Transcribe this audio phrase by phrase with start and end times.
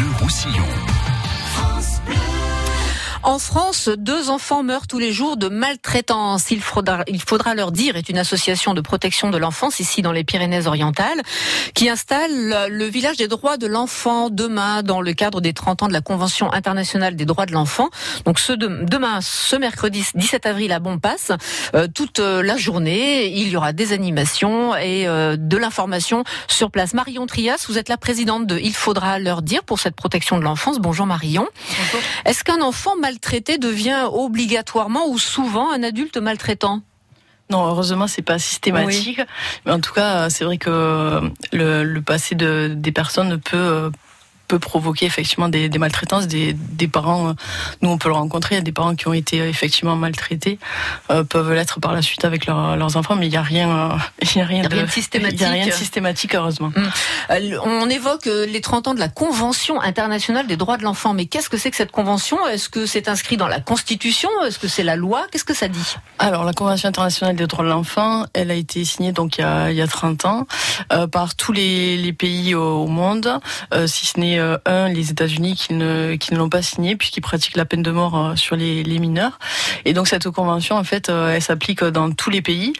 [0.00, 0.89] Bleu Roussillon.
[3.22, 6.50] En France, deux enfants meurent tous les jours de maltraitance.
[6.50, 10.12] Il faudra, il faudra leur dire, est une association de protection de l'enfance ici dans
[10.12, 11.20] les Pyrénées-Orientales,
[11.74, 15.88] qui installe le village des droits de l'enfant demain dans le cadre des 30 ans
[15.88, 17.90] de la Convention internationale des droits de l'enfant.
[18.24, 21.32] Donc ce demain, ce mercredi 17 avril à Bonpasse,
[21.74, 26.70] euh, toute euh, la journée, il y aura des animations et euh, de l'information sur
[26.70, 26.94] place.
[26.94, 30.42] Marion Trias, vous êtes la présidente de Il faudra leur dire pour cette protection de
[30.42, 30.78] l'enfance.
[30.78, 31.46] Bonjour Marion.
[31.78, 32.00] Bonjour.
[32.24, 36.80] Est-ce qu'un enfant maltraité devient obligatoirement ou souvent un adulte maltraitant
[37.50, 39.20] non, heureusement, c'est pas systématique.
[39.66, 41.20] Mais en tout cas, c'est vrai que
[41.52, 43.90] le, le passé de, des personnes peut
[44.50, 47.28] peut provoquer effectivement des, des maltraitances des, des, parents.
[47.28, 47.32] Euh,
[47.82, 48.56] nous, on peut le rencontrer.
[48.56, 50.58] Il y a des parents qui ont été euh, effectivement maltraités,
[51.10, 54.38] euh, peuvent l'être par la suite avec leurs enfants, mais il n'y a rien, il
[54.38, 55.40] y a rien, de, systématique.
[55.40, 56.72] Il y a rien de systématique, heureusement.
[56.74, 56.90] Hum.
[57.64, 61.14] On évoque les 30 ans de la Convention internationale des droits de l'enfant.
[61.14, 62.44] Mais qu'est-ce que c'est que cette convention?
[62.48, 64.30] Est-ce que c'est inscrit dans la Constitution?
[64.44, 65.26] Est-ce que c'est la loi?
[65.30, 65.96] Qu'est-ce que ça dit?
[66.18, 69.44] Alors, la Convention internationale des droits de l'enfant, elle a été signée donc il y
[69.44, 70.46] a, il y a 30 ans
[71.12, 73.40] par tous les, les pays au, monde,
[73.72, 76.96] euh, si ce n'est euh, un, les États-Unis qui ne, qui ne l'ont pas signé
[76.96, 79.38] puisqu'ils pratiquent la peine de mort euh, sur les, les, mineurs.
[79.84, 82.72] Et donc cette convention, en fait, elle s'applique dans tous les pays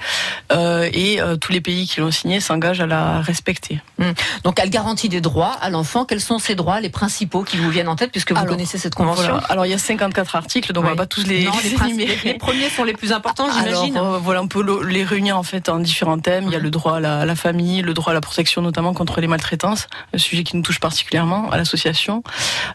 [0.50, 3.81] et tous les pays qui l'ont signée s'engagent à la respecter.
[3.98, 4.12] Hum.
[4.44, 6.05] Donc elle garantit des droits à l'enfant.
[6.05, 8.94] Quels sont ces droits, les principaux qui vous viennent en tête puisque vous connaissez cette
[8.94, 9.41] convention?
[9.48, 12.34] Alors il y a 54 articles, donc on va pas tous les, non, les, les,
[12.34, 13.98] premiers sont les plus importants, j'imagine.
[14.22, 16.44] voilà, on peut les réunir en fait en différents thèmes.
[16.47, 18.62] Il y a le droit à la, à la famille, le droit à la protection
[18.62, 22.23] notamment contre les maltraitances, un sujet qui nous touche particulièrement, à l'association,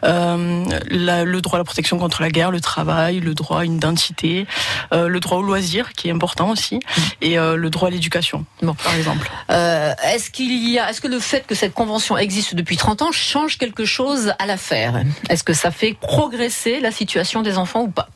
[0.04, 3.76] euh, le droit à la protection contre la guerre, le travail, le droit à une
[3.76, 4.48] identité,
[4.94, 6.80] euh, le droit au loisir qui est important aussi,
[7.22, 8.73] et euh, le droit à l'éducation, bon.
[8.73, 9.30] par exemple.
[9.50, 13.12] Est-ce qu'il y a, est-ce que le fait que cette convention existe depuis 30 ans
[13.12, 15.03] change quelque chose à l'affaire?
[15.30, 18.09] Est-ce que ça fait progresser la situation des enfants ou pas?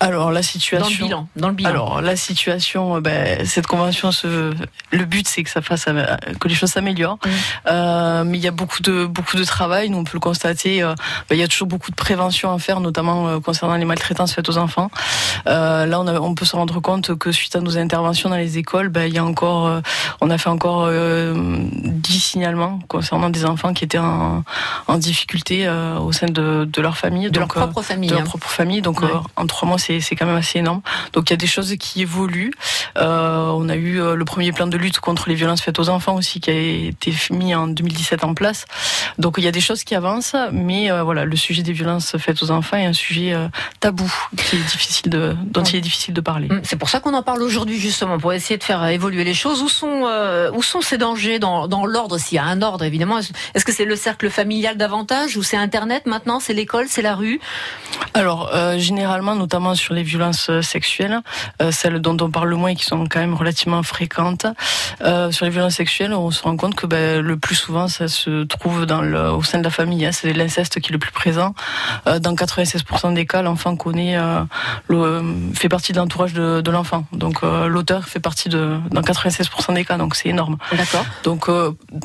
[0.00, 0.86] Alors la situation.
[0.86, 1.28] Dans le bilan.
[1.36, 1.70] Dans le bilan.
[1.70, 4.52] Alors la situation, euh, ben, cette convention, se...
[4.90, 7.18] le but c'est que ça fasse euh, que les choses s'améliorent.
[7.24, 7.30] Mm.
[7.68, 9.88] Euh, mais il y a beaucoup de beaucoup de travail.
[9.90, 10.82] Nous on peut le constater.
[10.82, 10.94] Euh,
[11.28, 14.48] ben, il y a toujours beaucoup de prévention à faire, notamment concernant les maltraitances faites
[14.48, 14.90] aux enfants.
[15.46, 18.58] Là on, a, on, peut se rendre compte que suite à nos interventions dans les
[18.58, 19.80] écoles, ben, il y a encore,
[20.20, 24.44] on a fait encore 10 signalements concernant des enfants qui étaient en,
[24.86, 28.26] en difficulté au sein de, de, leur famille, de leur propre famille, de leur hein.
[28.26, 28.82] propre famille.
[28.82, 29.00] Donc
[29.36, 30.82] en trois mois c'est quand même assez énorme.
[31.14, 32.52] Donc il y a des choses qui évoluent.
[32.98, 35.88] Euh, on a eu euh, le premier plan de lutte contre les violences faites aux
[35.88, 38.66] enfants aussi qui a été mis en 2017 en place.
[39.18, 42.18] Donc il y a des choses qui avancent, mais euh, voilà, le sujet des violences
[42.18, 43.34] faites aux enfants est un sujet
[43.80, 46.48] tabou qui est difficile de, dont il est difficile de parler.
[46.48, 49.34] Mm, c'est pour ça qu'on en parle aujourd'hui justement pour essayer de faire évoluer les
[49.34, 49.62] choses.
[49.62, 50.04] Où sont
[50.52, 52.18] où sont ces dangers dans, dans l'ordre?
[52.18, 53.18] S'il y a un ordre évidemment
[53.54, 56.40] Est-ce que c'est le cercle familial davantage ou c'est Internet maintenant?
[56.40, 57.40] C'est l'école, c'est la rue?
[58.12, 61.20] Alors généralement, notamment sur les violences euh, sexuelles,
[61.62, 64.44] euh, celles dont on parle le moins et qui sont quand même relativement fréquentes.
[65.02, 68.08] Euh, sur les violences sexuelles, on se rend compte que ben, le plus souvent, ça
[68.08, 70.04] se trouve dans le, au sein de la famille.
[70.04, 70.10] Hein.
[70.10, 71.54] C'est l'inceste qui est le plus présent.
[72.06, 74.18] dans 96% des cas, l'enfant connaît,
[74.88, 75.22] le,
[75.54, 77.04] fait partie de l'entourage de, de l'enfant.
[77.12, 79.96] Donc l'auteur fait partie de dans 96% des cas.
[79.96, 80.56] Donc c'est énorme.
[80.72, 81.04] D'accord.
[81.22, 81.48] Donc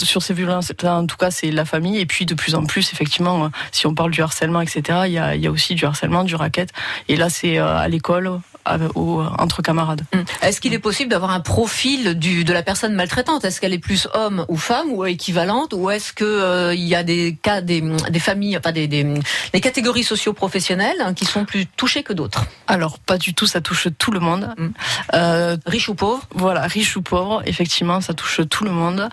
[0.04, 1.98] sur ces violences, en tout cas, c'est la famille.
[2.00, 5.20] Et puis de plus en plus, effectivement, si on parle du harcèlement, etc., il y
[5.20, 6.72] a, il y a aussi du harcèlement, du racket.
[7.08, 10.02] Et là, c'est euh, à l'école entre camarades.
[10.14, 10.24] Hum.
[10.42, 13.46] Est-ce qu'il est possible d'avoir un profil du, de la personne maltraitante?
[13.46, 15.74] Est-ce qu'elle est plus homme ou femme ou équivalente?
[15.74, 19.06] Ou est-ce qu'il euh, il y a des cas, des, des familles, enfin des, des,
[19.54, 22.46] des catégories socio-professionnelles hein, qui sont plus touchées que d'autres?
[22.68, 24.54] Alors, pas du tout, ça touche tout le monde.
[24.58, 24.74] Hum.
[25.14, 26.22] Euh, riche ou pauvre?
[26.36, 29.10] Voilà, riche ou pauvre, effectivement, ça touche tout le monde.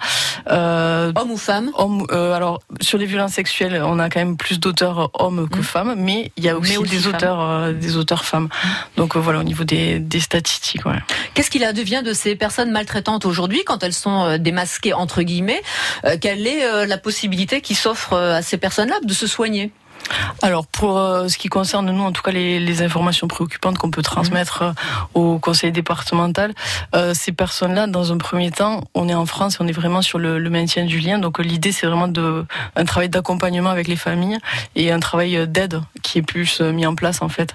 [0.51, 1.71] Euh, homme ou femme?
[1.75, 5.59] homme, euh, Alors, sur les violences sexuelles, on a quand même plus d'auteurs hommes que
[5.59, 5.65] hum.
[5.65, 8.49] femmes, mais il y a aussi, des, auteurs, euh, des auteurs femmes.
[8.97, 10.83] Donc voilà au niveau des, statistiques.
[11.35, 15.63] Qu'est-ce qu'il advient de ces personnes maltraitantes aujourd'hui quand elles sont euh, démasquées entre guillemets
[16.05, 19.71] euh, Quelle est euh, la possibilité qui s'offre à ces personnes-là de se soigner?
[20.43, 24.03] Alors pour euh, ce qui concerne nous, en tout cas les, informations préoccupantes qu'on peut
[24.03, 24.73] transmettre euh,
[25.15, 26.55] au conseil départemental,
[26.95, 30.01] euh, ces personnes-là, dans un premier temps, on est en France et on est vraiment
[30.01, 31.19] sur le, maintien du lien.
[31.19, 32.47] Donc l'idée c'est vraiment de
[32.77, 34.39] un travail d'accompagnement avec les familles
[34.77, 37.55] et un travail d'aide qui est plus mis en place en fait.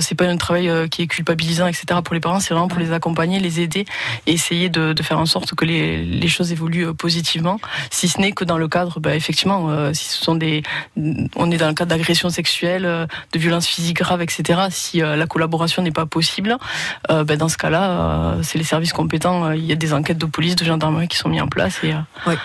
[0.00, 2.92] C'est pas un travail qui est culpabilisant etc pour les parents, c'est vraiment pour les
[2.92, 3.84] accompagner, les aider
[4.26, 7.60] et essayer de, faire en sorte que les, choses évoluent positivement.
[7.90, 10.62] Si ce n'est que dans le cadre, bah, effectivement, si ce sont des,
[11.36, 14.62] on est le cas d'agression sexuelle, de violences physiques graves, etc.
[14.70, 16.56] Si la collaboration n'est pas possible,
[17.08, 19.52] ben, dans ce cas-là, c'est les services compétents.
[19.52, 21.94] Il y a des enquêtes de police, de gendarmerie qui sont mis en place et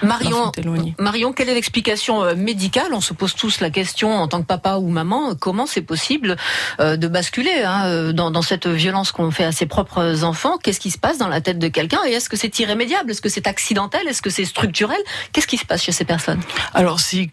[0.04, 0.52] Marion,
[0.98, 2.94] Marion, quelle est l'explication médicale?
[2.94, 6.36] On se pose tous la question en tant que papa ou maman, comment c'est possible
[6.80, 10.58] de basculer hein, dans, dans cette violence qu'on fait à ses propres enfants?
[10.58, 12.00] Qu'est-ce qui se passe dans la tête de quelqu'un?
[12.08, 13.12] Et est-ce que c'est irrémédiable?
[13.12, 14.08] Est-ce que c'est accidentel?
[14.08, 15.00] Est-ce que c'est structurel?
[15.32, 16.42] Qu'est-ce qui se passe chez ces personnes?
[16.74, 17.32] Alors, si,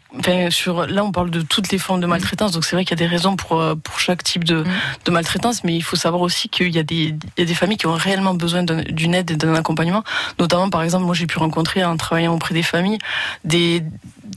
[0.50, 3.02] sur, là, on parle de toutes les formes de maltraitance, donc c'est vrai qu'il y
[3.02, 4.66] a des raisons pour, euh, pour chaque type de, mm.
[5.04, 7.54] de maltraitance, mais il faut savoir aussi qu'il y, a des, il y a des
[7.54, 10.04] familles qui ont réellement besoin d'une aide et d'un accompagnement.
[10.38, 12.98] Notamment, par exemple, moi j'ai pu rencontrer en travaillant auprès des familles
[13.44, 13.82] des,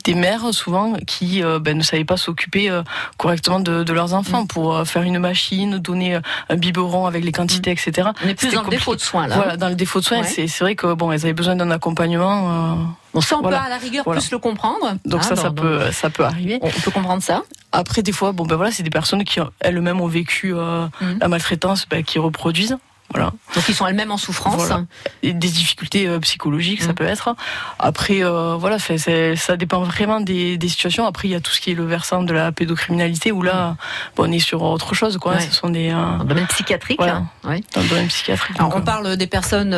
[0.03, 2.83] des mères souvent qui euh, ben, ne savaient pas s'occuper euh,
[3.17, 4.47] correctement de, de, leurs enfants mm.
[4.47, 6.19] pour faire une machine, donner
[6.49, 7.73] un biberon avec les quantités, mm.
[7.73, 8.09] etc.
[8.23, 9.35] On est plus dans le défaut de soins là.
[9.35, 12.95] Voilà, dans le défaut de soins, c'est vrai que bon, elles avaient besoin d'un accompagnement.
[13.13, 14.95] Bon, ça, on peut à la rigueur plus le comprendre.
[15.05, 16.59] Donc ça, ah, ça peut, ça peut arriver.
[16.61, 17.43] On peut comprendre ça.
[17.71, 21.19] Après, des fois, bon, ben voilà, c'est des personnes qui elles-mêmes ont vécu euh, mm.
[21.19, 22.77] la maltraitance, ben, qui reproduisent.
[23.11, 23.31] Voilà.
[23.55, 24.69] Donc ils sont elles-mêmes en souffrance.
[25.23, 26.95] des difficultés euh, psychologiques, ça mm.
[26.95, 27.35] peut être.
[27.79, 31.05] Après, euh, voilà, ça dépend vraiment des, des, situations.
[31.05, 33.71] Après, il y a tout ce qui est le versant de la pédocriminalité où là,
[33.71, 33.77] mm.
[34.15, 35.17] bon, on est sur autre chose.
[35.17, 35.39] Quoi.
[35.39, 36.99] Ce sont des euh, dans le domaine psychiatrique.
[36.99, 37.23] Voilà.
[37.45, 37.63] Oui.
[37.73, 38.57] Dans le domaine psychiatrique.
[38.59, 39.75] Alors, on parle des personnes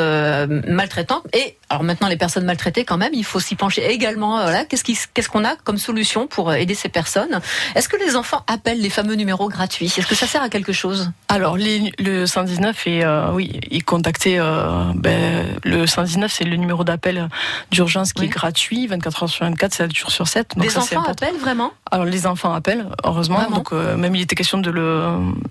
[0.68, 4.42] maltraitantes et alors maintenant les personnes maltraitées quand même, il faut s'y pencher également.
[4.42, 7.39] Voilà, qu'est-ce qu'est-ce qu'on a comme solution pour aider ces personnes?
[7.75, 9.94] Est-ce que les enfants appellent les fameux numéros gratuits?
[9.98, 11.12] Est-ce que ça sert à quelque chose?
[11.30, 16.56] Alors les, le 119 est euh, oui, il contactait euh, ben, le 119, c'est le
[16.56, 17.29] numéro d'appel
[17.71, 20.56] d'urgence qui est gratuit, 24 heures sur 24, 7 jours sur 7.
[20.56, 21.71] Donc les enfants appellent vraiment?
[21.91, 23.49] Alors les enfants appellent, heureusement.
[23.49, 25.03] donc euh, même il était question de le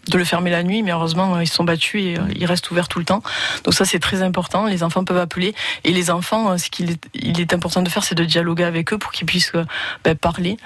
[0.09, 2.99] de le fermer la nuit, mais heureusement ils sont battus et il reste ouvert tout
[2.99, 3.23] le temps.
[3.65, 4.67] Donc ça c'est très important.
[4.67, 5.55] Les enfants peuvent appeler
[5.85, 8.93] et les enfants, ce qu'il est, il est important de faire, c'est de dialoguer avec
[8.93, 9.53] eux pour qu'ils puissent
[10.05, 10.57] ben, parler.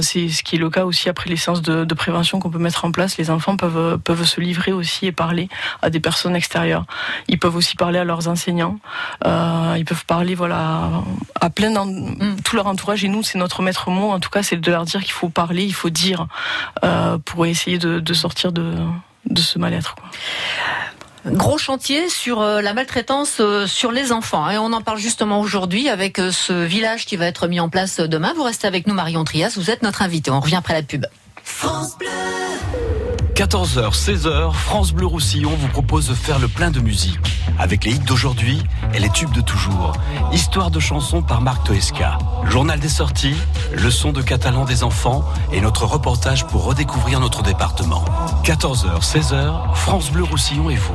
[0.00, 2.58] c'est ce qui est le cas aussi après les séances de, de prévention qu'on peut
[2.58, 3.18] mettre en place.
[3.18, 5.48] Les enfants peuvent peuvent se livrer aussi et parler
[5.82, 6.86] à des personnes extérieures
[7.28, 8.78] ils peuvent aussi parler à leurs enseignants.
[9.24, 10.90] Euh, ils peuvent parler voilà
[11.40, 12.36] à plein mm.
[12.44, 13.04] tout leur entourage.
[13.04, 14.10] Et nous, c'est notre maître mot.
[14.10, 16.26] En tout cas, c'est de leur dire qu'il faut parler, il faut dire
[16.84, 18.74] euh, pour essayer de, sortir de,
[19.26, 19.96] de ce mal-être.
[21.24, 24.50] Gros chantier sur euh, la maltraitance sur les enfants.
[24.50, 28.00] Et on en parle justement aujourd'hui avec ce village qui va être mis en place
[28.00, 28.32] demain.
[28.34, 29.52] Vous restez avec nous, Marion Trias.
[29.56, 30.30] Vous êtes notre invité.
[30.30, 31.06] On revient après la pub.
[31.44, 32.41] France Bleu.
[33.42, 37.18] 14h, 16h, France Bleu Roussillon vous propose de faire le plein de musique.
[37.58, 38.62] Avec les hits d'aujourd'hui
[38.94, 39.94] et les tubes de toujours.
[40.32, 42.18] Histoire de chansons par Marc Toesca.
[42.44, 43.34] Journal des sorties,
[43.72, 48.04] leçon de catalan des enfants et notre reportage pour redécouvrir notre département.
[48.44, 50.94] 14h, 16h, France Bleu Roussillon et vous.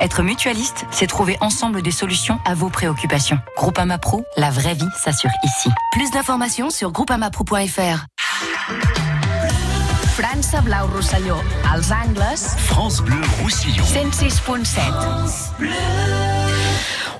[0.00, 3.38] Être mutualiste, c'est trouver ensemble des solutions à vos préoccupations.
[3.56, 5.70] Groupama Pro, la vraie vie s'assure ici.
[5.92, 8.06] Plus d'informations sur groupamapro.fr.
[10.14, 11.36] France Blau Rosselló.
[11.72, 12.56] Als angles...
[12.58, 13.84] France Bleu Roussillon.
[13.84, 16.41] 106.7.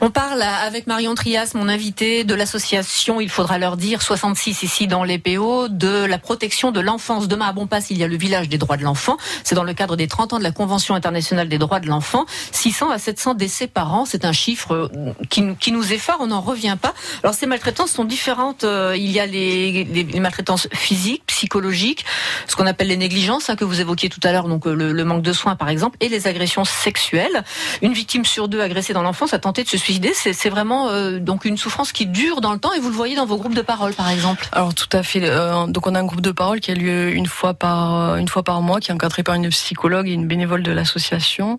[0.05, 4.89] On parle avec Marion Trias, mon invité, de l'association, il faudra leur dire, 66 ici
[4.89, 7.29] dans les PO, de la protection de l'enfance.
[7.29, 9.17] Demain à Bonpass, il y a le village des droits de l'enfant.
[9.45, 12.27] C'est dans le cadre des 30 ans de la Convention internationale des droits de l'enfant.
[12.51, 14.91] 600 à 700 décès par an, c'est un chiffre
[15.31, 16.95] qui, qui nous effare, on n'en revient pas.
[17.23, 18.65] Alors ces maltraitances sont différentes.
[18.65, 22.05] Euh, il y a les, les, maltraitances physiques, psychologiques,
[22.49, 24.91] ce qu'on appelle les négligences, hein, que vous évoquiez tout à l'heure, donc euh, le,
[24.91, 27.45] le, manque de soins par exemple, et les agressions sexuelles.
[27.83, 31.19] Une victime sur deux agressée dans l'enfance a tenté de se suicider c'est vraiment euh,
[31.19, 33.55] donc une souffrance qui dure dans le temps et vous le voyez dans vos groupes
[33.55, 34.49] de parole par exemple.
[34.53, 35.21] Alors tout à fait.
[35.23, 38.17] Euh, donc on a un groupe de parole qui a lieu une fois par euh,
[38.17, 41.59] une fois par mois, qui est encadré par une psychologue et une bénévole de l'association.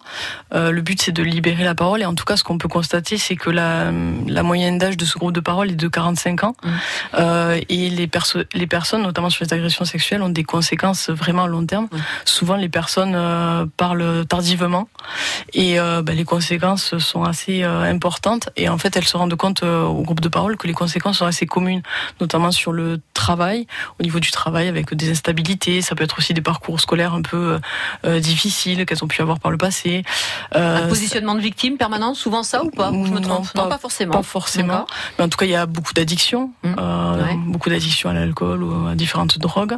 [0.52, 3.18] le but c'est de libérer la parole et en tout cas ce qu'on peut constater
[3.18, 3.92] c'est que la,
[4.28, 7.22] la moyenne d'âge de ce groupe de parole est de 45 ans mmh.
[7.70, 8.10] et les,
[8.54, 11.86] les personnes notamment sur les agressions sexuelles ont des conséquences vraiment à long terme.
[11.92, 11.98] Mmh.
[12.26, 13.18] Souvent les personnes
[13.78, 14.88] parlent tardivement
[15.54, 18.50] et bah, les conséquences sont assez importantes importante.
[18.56, 21.26] Et en fait, elles se rendent compte au groupe de parole que les conséquences sont
[21.26, 21.82] assez communes,
[22.22, 23.68] notamment sur le travail,
[24.00, 25.82] au niveau du travail avec des instabilités.
[25.82, 27.60] Ça peut être aussi des parcours scolaires un peu
[28.20, 30.04] difficiles qu'elles ont pu avoir par le passé.
[30.54, 34.14] un positionnement de victime permanent, souvent ça ou pas Je me trompe non, pas, forcément.
[34.14, 34.86] Pas forcément.
[35.18, 36.76] Mais en tout cas, il y a beaucoup d'addictions, mmh.
[37.48, 39.76] beaucoup d'addictions à l'alcool ou à différentes drogues.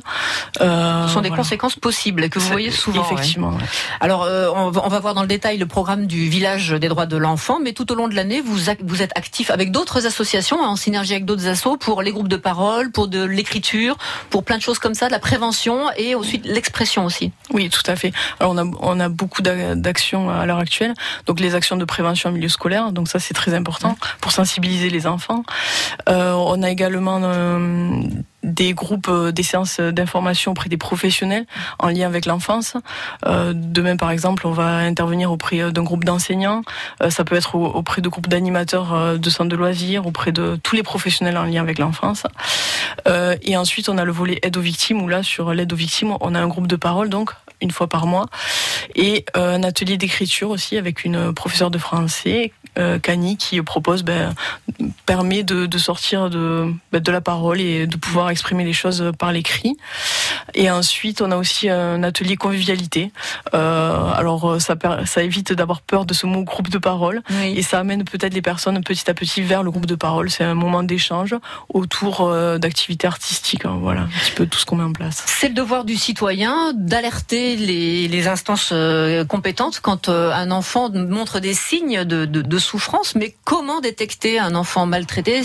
[0.60, 3.04] Ce sont des conséquences possibles que vous voyez souvent.
[3.04, 3.58] Effectivement.
[4.00, 7.18] Alors, euh, on, va, voir dans le détail le programme du village des droits de
[7.18, 10.76] l'enfant, mais tout au long de l'année, vous, êtes actif avec d'autres associations, hein, en
[10.76, 13.98] synergie avec d'autres assos, pour les groupes de parole, pour de l'écriture,
[14.30, 17.32] pour plein de choses comme ça, de la prévention et ensuite l'expression aussi.
[17.52, 18.12] Oui, tout à fait.
[18.40, 20.94] Alors, on a, on a beaucoup d'actions à l'heure actuelle.
[21.26, 24.90] Donc, les actions de prévention en milieu scolaire, donc ça, c'est très important pour sensibiliser
[24.90, 25.44] les enfants.
[26.10, 28.02] Euh, on a également euh,
[28.46, 31.46] des groupes, euh, des séances d'information auprès des professionnels
[31.80, 32.76] en lien avec l'enfance.
[33.26, 36.62] Euh, demain, par exemple, on va intervenir auprès euh, d'un groupe d'enseignants.
[37.10, 40.84] ça peut être auprès de groupes d'animateurs de centres de loisirs, auprès de tous les
[40.84, 42.24] professionnels en lien avec l'enfance.
[43.42, 46.16] et ensuite, on a le volet aide aux victimes, où là, sur l'aide aux victimes,
[46.22, 48.28] on a un groupe de parole, donc une fois par mois,
[48.96, 52.52] et un atelier d'écriture aussi avec une professeure de français,
[53.02, 54.34] Cani, qui propose, ben,
[55.06, 59.12] permet de, de sortir de, ben, de la parole et de pouvoir exprimer les choses
[59.18, 59.78] par l'écrit.
[60.54, 63.12] Et ensuite, on a aussi un atelier convivialité.
[63.54, 64.76] Euh, alors, ça,
[65.06, 68.42] ça évite d'avoir peur de ce mot groupe de parole et ça amène peut-être les
[68.42, 70.30] personnes petit à petit vers le groupe de parole.
[70.30, 71.36] C'est un moment d'échange
[71.70, 73.66] autour euh, d'activités artistiques.
[73.66, 75.24] Hein, voilà, un petit peu tout ce qu'on met en place.
[75.26, 80.90] C'est le devoir du citoyen d'alerter les, les, instances euh, compétentes quand euh, un enfant
[80.90, 83.16] montre des signes de, souffrance.
[83.16, 85.42] Mais comment détecter un enfant maltraité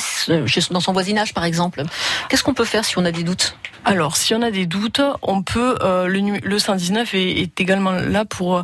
[0.70, 1.82] dans son voisinage, par exemple?
[2.28, 3.56] Qu'est-ce qu'on peut faire si on a des doutes?
[3.85, 5.76] Alors, si on a des doutes, on peut.
[5.82, 8.62] Euh, le, le 119 est, est également là pour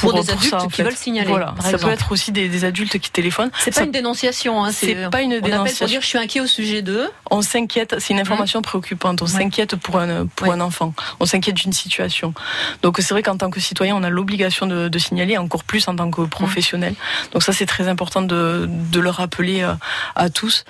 [0.00, 1.28] pour, des adultes qui veulent signaler.
[1.28, 3.50] Voilà, ça peut être aussi des, des adultes qui téléphonent.
[3.60, 5.58] C'est pas une dénonciation, hein, c'est pas une dénonciation.
[5.58, 7.08] On appelle pour dire je suis inquiet au sujet d'eux.
[7.30, 9.22] On s'inquiète, c'est une information préoccupante.
[9.22, 10.94] On s'inquiète pour un pour un enfant.
[11.20, 12.34] On s'inquiète d'une situation.
[12.82, 15.88] Donc c'est vrai qu'en tant que citoyen, on a l'obligation de, de, signaler, encore plus
[15.88, 16.94] en tant que professionnel.
[17.32, 19.74] Donc ça c'est très important de, de le rappeler euh,
[20.14, 20.64] à tous.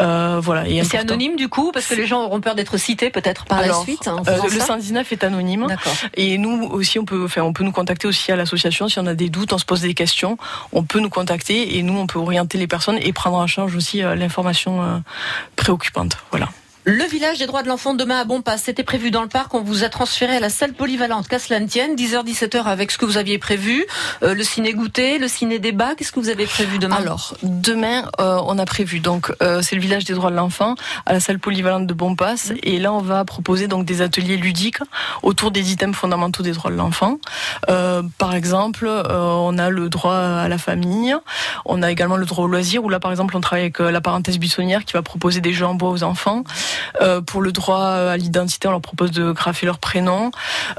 [0.00, 0.68] Euh, voilà.
[0.68, 3.60] Et c'est anonyme du coup parce que les gens auront peur d'être cités peut-être par
[3.60, 4.08] la suite.
[4.08, 5.66] Hein, euh, le 119 est anonyme.
[6.14, 9.06] Et nous aussi on peut, enfin on peut nous contacter aussi à l'association si on
[9.06, 10.38] a des doutes, on se pose des questions,
[10.72, 13.74] on peut nous contacter et nous, on peut orienter les personnes et prendre en charge
[13.76, 14.98] aussi euh, l'information euh,
[15.56, 16.16] préoccupante.
[16.30, 16.48] Voilà.
[16.84, 19.52] Le village des droits de l'enfant demain à Bonpas, c'était prévu dans le parc.
[19.52, 23.18] On vous a transféré à la salle polyvalente qu'à 10h, 17h avec ce que vous
[23.18, 23.84] aviez prévu.
[24.22, 25.94] Euh, le ciné goûter, le ciné débat.
[25.94, 29.76] Qu'est-ce que vous avez prévu demain Alors, demain, euh, on a prévu, donc, euh, c'est
[29.76, 32.52] le village des droits de l'enfant à la salle polyvalente de Bonpas.
[32.62, 34.78] Et là, on va proposer donc des ateliers ludiques
[35.22, 37.18] autour des items fondamentaux des droits de l'enfant.
[37.66, 41.14] par exemple, on a le droit à la famille.
[41.66, 44.00] On a également le droit au loisir où là, par exemple, on travaille avec la
[44.00, 46.42] parenthèse buissonnière qui va proposer des jeux en bois aux enfants.
[47.00, 50.30] Euh, pour le droit à l'identité, on leur propose de graffer leur prénom.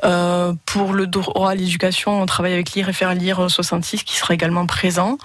[0.03, 4.15] Euh, pour le droit à l'éducation, on travaille avec Lire et faire lire 66 qui
[4.15, 5.17] sera également présent.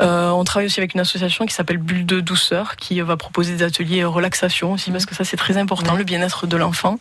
[0.00, 3.56] Euh, on travaille aussi avec une association qui s'appelle Bulle de douceur qui va proposer
[3.56, 6.98] des ateliers relaxation aussi parce que ça c'est très important, le bien-être de l'enfant.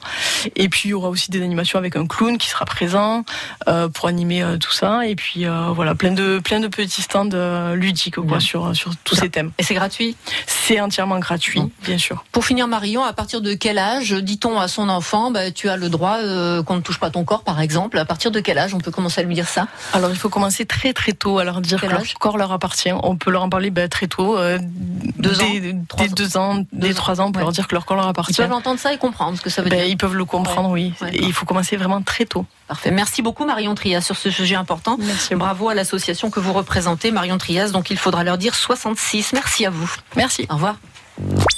[0.56, 3.26] Et puis il y aura aussi des animations avec un clown qui sera présent
[3.94, 5.06] pour animer tout ça.
[5.08, 7.30] Et puis voilà, plein de plein de petits stands
[7.74, 9.52] ludiques quoi, sur sur tous ces thèmes.
[9.58, 10.16] Et c'est gratuit?
[10.46, 12.24] C'est entièrement gratuit, bien sûr.
[12.32, 12.68] Pour finir,
[13.02, 16.62] À partir de quel âge dit-on à son enfant, bah, tu as le droit euh,
[16.62, 17.98] qu'on ne touche pas ton corps, par exemple?
[17.98, 19.68] À partir de quel âge on peut commencer à lui dire ça?
[19.94, 22.92] Alors, il faut commencer très très tôt à leur dire que leur corps leur appartient.
[22.92, 24.60] On peut leur en parler bah, très tôt, euh,
[25.18, 27.98] deux dès, ans, deux ans, dès trois ans, on peut leur dire que leur corps
[27.98, 28.34] leur appartient.
[28.34, 29.86] Ils peuvent entendre ça et comprendre ce que ça veut bah, dire.
[29.86, 30.94] Ils peuvent le comprendre, oui.
[31.12, 32.46] et il faut commencer vraiment très tôt.
[32.68, 32.92] Parfait.
[32.92, 34.98] Merci beaucoup Marion Trias sur ce sujet important.
[35.00, 35.36] Merci.
[35.36, 37.70] Bravo à l'association que vous représentez, Marion Trias.
[37.70, 39.34] Donc il faudra leur dire 66.
[39.34, 39.92] Merci à vous.
[40.16, 40.48] Merci.
[40.50, 40.78] Au revoir.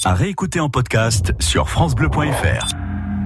[0.03, 2.94] À réécouter en podcast sur FranceBleu.fr.